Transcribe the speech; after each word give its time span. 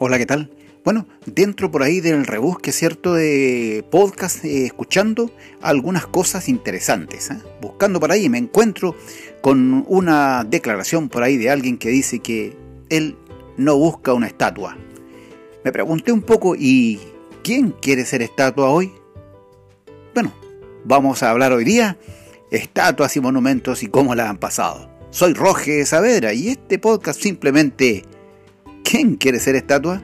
Hola, 0.00 0.16
¿qué 0.16 0.26
tal? 0.26 0.48
Bueno, 0.84 1.08
dentro 1.26 1.72
por 1.72 1.82
ahí 1.82 2.00
del 2.00 2.24
rebusque, 2.24 2.70
¿cierto? 2.70 3.14
De 3.14 3.84
podcast, 3.90 4.44
eh, 4.44 4.64
escuchando 4.64 5.32
algunas 5.60 6.06
cosas 6.06 6.48
interesantes. 6.48 7.32
¿eh? 7.32 7.38
Buscando 7.60 7.98
por 7.98 8.12
ahí 8.12 8.28
me 8.28 8.38
encuentro 8.38 8.94
con 9.40 9.84
una 9.88 10.44
declaración 10.44 11.08
por 11.08 11.24
ahí 11.24 11.36
de 11.36 11.50
alguien 11.50 11.78
que 11.78 11.88
dice 11.88 12.20
que 12.20 12.56
él 12.90 13.16
no 13.56 13.76
busca 13.76 14.12
una 14.12 14.28
estatua. 14.28 14.76
Me 15.64 15.72
pregunté 15.72 16.12
un 16.12 16.22
poco, 16.22 16.54
¿y 16.56 17.00
quién 17.42 17.72
quiere 17.72 18.04
ser 18.04 18.22
estatua 18.22 18.70
hoy? 18.70 18.92
Bueno, 20.14 20.32
vamos 20.84 21.24
a 21.24 21.30
hablar 21.30 21.52
hoy 21.52 21.64
día 21.64 21.98
estatuas 22.52 23.16
y 23.16 23.20
monumentos 23.20 23.82
y 23.82 23.88
cómo 23.88 24.14
la 24.14 24.30
han 24.30 24.38
pasado. 24.38 24.88
Soy 25.10 25.34
Roge 25.34 25.84
Saavedra 25.84 26.34
y 26.34 26.50
este 26.50 26.78
podcast 26.78 27.20
simplemente 27.20 28.04
¿Quién 28.88 29.16
quiere 29.16 29.38
ser 29.38 29.54
estatua? 29.54 30.00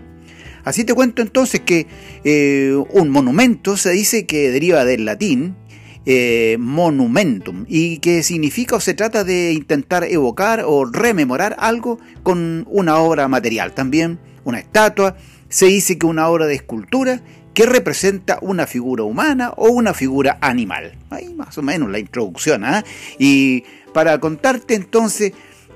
Así 0.62 0.84
te 0.84 0.92
cuento 0.92 1.22
entonces 1.22 1.60
que 1.60 1.86
eh, 2.22 2.76
un 2.90 3.08
monumento 3.08 3.78
se 3.78 3.90
dice 3.92 4.26
que 4.26 4.50
deriva 4.50 4.84
del 4.84 5.06
latín 5.06 5.56
eh, 6.04 6.58
monumentum 6.60 7.64
y 7.66 7.96
que 7.98 8.22
significa 8.22 8.76
o 8.76 8.80
se 8.80 8.92
trata 8.92 9.24
de 9.24 9.52
intentar 9.52 10.04
evocar 10.04 10.64
o 10.66 10.84
rememorar 10.84 11.56
algo 11.60 11.98
con 12.22 12.66
una 12.68 12.98
obra 12.98 13.26
material. 13.26 13.72
También 13.72 14.18
una 14.44 14.58
estatua 14.58 15.16
se 15.48 15.64
dice 15.64 15.96
que 15.96 16.04
una 16.04 16.28
obra 16.28 16.44
de 16.44 16.56
escultura 16.56 17.22
que 17.54 17.64
representa 17.64 18.38
una 18.42 18.66
figura 18.66 19.04
humana 19.04 19.54
o 19.56 19.70
una 19.70 19.94
figura 19.94 20.36
animal. 20.42 20.98
Ahí 21.08 21.32
más 21.32 21.56
o 21.56 21.62
menos 21.62 21.90
la 21.90 22.00
introducción. 22.00 22.64
¿ah? 22.64 22.84
Y 23.18 23.64
para 23.94 24.20
contarte 24.20 24.74
entonces 24.74 25.32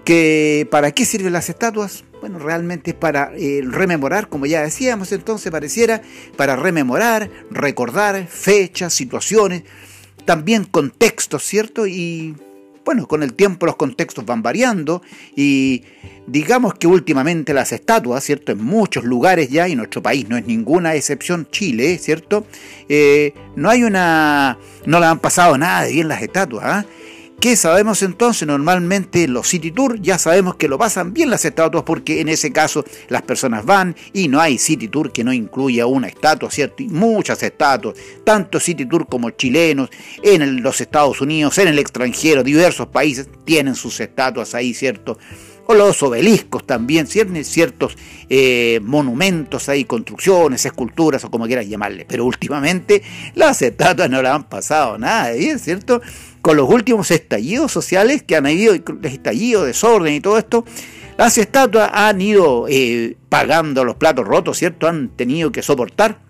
que 0.09 0.67
para 0.71 0.93
qué 0.93 1.05
sirven 1.05 1.35
las 1.35 1.51
estatuas, 1.51 2.03
bueno, 2.23 2.39
realmente 2.39 2.93
es 2.93 2.97
para 2.97 3.31
eh, 3.37 3.61
rememorar, 3.63 4.31
como 4.31 4.47
ya 4.47 4.63
decíamos 4.63 5.13
entonces, 5.13 5.53
pareciera, 5.53 6.01
para 6.35 6.57
rememorar, 6.57 7.29
recordar 7.51 8.27
fechas, 8.27 8.95
situaciones, 8.95 9.65
también 10.25 10.65
contextos, 10.65 11.43
¿cierto? 11.45 11.87
Y 11.87 12.35
bueno, 12.87 13.07
con 13.07 13.23
el 13.23 13.35
tiempo 13.35 13.67
los 13.67 13.77
contextos 13.77 14.25
van 14.25 14.43
variando 14.43 15.03
y 15.37 15.85
digamos 16.27 16.73
que 16.73 16.87
últimamente 16.87 17.53
las 17.53 17.73
estatuas, 17.73 18.25
¿cierto? 18.25 18.53
En 18.53 18.65
muchos 18.65 19.05
lugares 19.05 19.51
ya, 19.51 19.69
y 19.69 19.77
nuestro 19.77 20.03
país 20.03 20.27
no 20.27 20.39
es 20.39 20.47
ninguna 20.47 20.95
excepción, 20.95 21.47
Chile, 21.51 21.99
¿cierto? 21.99 22.47
Eh, 22.89 23.35
no 23.57 23.69
hay 23.69 23.83
una... 23.85 24.57
no 24.87 25.01
le 25.01 25.05
han 25.05 25.19
pasado 25.19 25.59
nada 25.59 25.83
de 25.83 25.93
bien 25.93 26.09
las 26.09 26.23
estatuas, 26.23 26.65
¿ah? 26.65 26.87
¿Qué 27.41 27.55
sabemos 27.55 28.03
entonces? 28.03 28.49
Normalmente 28.49 29.29
los 29.29 29.47
City 29.47 29.71
Tour 29.71 30.03
ya 30.03 30.19
sabemos 30.19 30.57
que 30.57 30.67
lo 30.67 30.77
pasan 30.77 31.13
bien 31.13 31.31
las 31.31 31.45
estatuas 31.45 31.85
porque 31.85 32.21
en 32.21 32.29
ese 32.29 32.51
caso 32.51 32.85
las 33.09 33.23
personas 33.23 33.65
van 33.65 33.95
y 34.13 34.27
no 34.27 34.41
hay 34.41 34.59
City 34.59 34.89
Tour 34.89 35.13
que 35.13 35.23
no 35.23 35.33
incluya 35.33 35.87
una 35.87 36.09
estatua, 36.09 36.51
¿cierto? 36.51 36.83
Y 36.83 36.89
muchas 36.89 37.41
estatuas, 37.45 37.95
tanto 38.25 38.59
City 38.59 38.87
Tour 38.87 39.07
como 39.07 39.31
chilenos, 39.31 39.89
en 40.21 40.65
los 40.65 40.81
Estados 40.81 41.21
Unidos, 41.21 41.57
en 41.59 41.69
el 41.69 41.79
extranjero, 41.79 42.43
diversos 42.43 42.89
países 42.89 43.29
tienen 43.45 43.77
sus 43.77 44.01
estatuas 44.01 44.57
ahí, 44.57 44.75
¿cierto? 44.75 45.17
o 45.71 45.75
los 45.75 46.03
obeliscos 46.03 46.67
también, 46.67 47.07
ciertos 47.07 47.95
eh, 48.31 48.81
monumentos 48.83 49.69
ahí, 49.69 49.85
construcciones, 49.85 50.65
esculturas 50.65 51.23
o 51.25 51.31
como 51.31 51.47
quieras 51.47 51.69
llamarle. 51.69 52.07
Pero 52.09 52.25
últimamente 52.25 53.03
las 53.35 53.61
estatuas 53.61 54.09
no 54.09 54.23
le 54.23 54.29
han 54.29 54.49
pasado 54.49 54.97
nada 54.97 55.31
¿cierto? 55.59 56.01
Con 56.49 56.57
los 56.57 56.71
últimos 56.71 57.11
estallidos 57.11 57.71
sociales 57.71 58.23
que 58.23 58.35
han 58.35 58.47
habido, 58.47 58.75
estallido, 59.03 59.67
desorden 59.67 60.15
y 60.15 60.21
todo 60.21 60.39
esto, 60.39 60.65
las 61.19 61.37
estatuas 61.37 61.91
han 61.93 62.23
ido 62.23 62.65
eh, 62.71 63.19
pagando 63.29 63.85
los 63.85 63.97
platos 63.97 64.27
rotos, 64.27 64.57
¿cierto? 64.57 64.89
Han 64.89 65.11
tenido 65.11 65.53
que 65.53 65.61
soportar 65.61 66.21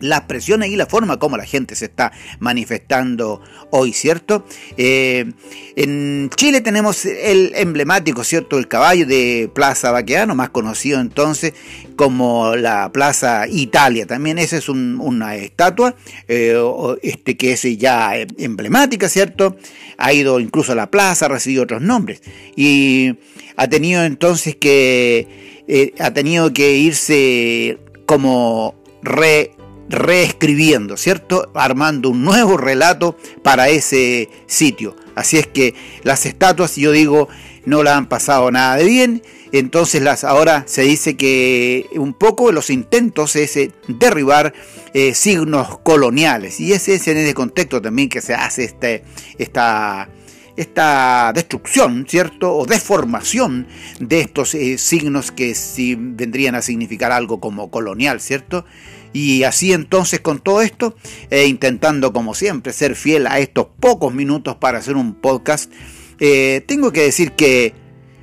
las 0.00 0.22
presiones 0.22 0.70
y 0.70 0.76
la 0.76 0.86
forma 0.86 1.18
como 1.18 1.36
la 1.36 1.44
gente 1.44 1.76
se 1.76 1.86
está 1.86 2.12
manifestando 2.40 3.40
hoy, 3.70 3.92
¿cierto? 3.92 4.44
Eh, 4.76 5.32
en 5.76 6.30
Chile 6.34 6.60
tenemos 6.60 7.04
el 7.04 7.52
emblemático, 7.54 8.24
¿cierto? 8.24 8.58
El 8.58 8.68
caballo 8.68 9.06
de 9.06 9.50
Plaza 9.54 9.92
Baqueano, 9.92 10.34
más 10.34 10.50
conocido 10.50 11.00
entonces 11.00 11.54
como 11.96 12.56
la 12.56 12.90
Plaza 12.92 13.46
Italia. 13.48 14.06
También 14.06 14.38
esa 14.38 14.56
es 14.56 14.68
una 14.68 15.36
estatua 15.36 15.94
eh, 16.28 16.56
este, 17.02 17.36
que 17.36 17.52
es 17.52 17.62
ya 17.78 18.16
emblemática, 18.38 19.08
¿cierto? 19.08 19.56
Ha 19.96 20.12
ido 20.12 20.40
incluso 20.40 20.72
a 20.72 20.74
la 20.74 20.90
plaza, 20.90 21.26
ha 21.26 21.28
recibido 21.28 21.62
otros 21.62 21.82
nombres. 21.82 22.20
Y 22.56 23.16
ha 23.56 23.68
tenido 23.68 24.04
entonces 24.04 24.56
que, 24.56 25.62
eh, 25.68 25.94
ha 26.00 26.12
tenido 26.12 26.52
que 26.52 26.76
irse 26.76 27.78
como 28.06 28.74
re 29.02 29.52
reescribiendo, 29.88 30.96
¿cierto? 30.96 31.50
Armando 31.54 32.10
un 32.10 32.24
nuevo 32.24 32.56
relato 32.56 33.16
para 33.42 33.68
ese 33.68 34.28
sitio. 34.46 34.96
Así 35.14 35.38
es 35.38 35.46
que 35.46 35.74
las 36.02 36.26
estatuas, 36.26 36.76
yo 36.76 36.92
digo, 36.92 37.28
no 37.66 37.82
la 37.82 37.96
han 37.96 38.06
pasado 38.08 38.50
nada 38.50 38.76
de 38.76 38.84
bien. 38.84 39.22
Entonces 39.52 40.02
las, 40.02 40.24
ahora 40.24 40.64
se 40.66 40.82
dice 40.82 41.16
que 41.16 41.86
un 41.94 42.12
poco 42.12 42.50
los 42.50 42.70
intentos 42.70 43.36
es 43.36 43.56
eh, 43.56 43.70
derribar 43.86 44.52
eh, 44.94 45.14
signos 45.14 45.78
coloniales. 45.78 46.58
Y 46.58 46.72
ese 46.72 46.94
es 46.94 47.06
en 47.06 47.18
ese 47.18 47.34
contexto 47.34 47.80
también 47.80 48.08
que 48.08 48.20
se 48.20 48.34
hace 48.34 48.64
este, 48.64 49.04
esta, 49.38 50.08
esta 50.56 51.32
destrucción, 51.32 52.06
¿cierto? 52.08 52.56
O 52.56 52.66
deformación 52.66 53.68
de 54.00 54.20
estos 54.20 54.54
eh, 54.56 54.76
signos 54.76 55.30
que 55.30 55.54
sí 55.54 55.96
vendrían 55.96 56.56
a 56.56 56.62
significar 56.62 57.12
algo 57.12 57.38
como 57.38 57.70
colonial, 57.70 58.20
¿cierto? 58.20 58.64
Y 59.14 59.44
así 59.44 59.72
entonces 59.72 60.20
con 60.20 60.40
todo 60.40 60.60
esto, 60.60 60.96
e 61.30 61.46
intentando 61.46 62.12
como 62.12 62.34
siempre 62.34 62.72
ser 62.72 62.96
fiel 62.96 63.28
a 63.28 63.38
estos 63.38 63.68
pocos 63.78 64.12
minutos 64.12 64.56
para 64.56 64.78
hacer 64.78 64.96
un 64.96 65.14
podcast, 65.14 65.72
eh, 66.18 66.62
tengo 66.66 66.92
que 66.92 67.02
decir 67.02 67.32
que 67.32 67.72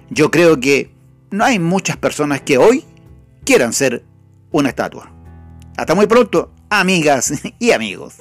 yo 0.09 0.29
creo 0.29 0.59
que 0.59 0.91
no 1.31 1.45
hay 1.45 1.59
muchas 1.59 1.95
personas 1.95 2.41
que 2.41 2.57
hoy 2.57 2.83
quieran 3.45 3.71
ser 3.71 4.03
una 4.51 4.67
estatua. 4.67 5.11
Hasta 5.77 5.95
muy 5.95 6.07
pronto, 6.07 6.51
amigas 6.69 7.31
y 7.57 7.71
amigos. 7.71 8.15